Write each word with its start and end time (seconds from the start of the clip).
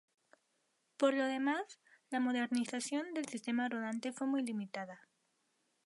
Por 0.97 1.13
lo 1.13 1.25
demás, 1.27 1.79
la 2.09 2.19
modernización 2.19 3.13
del 3.13 3.27
sistema 3.27 3.69
rodante 3.69 4.11
fue 4.11 4.25
muy 4.25 4.41
limitada. 4.43 5.07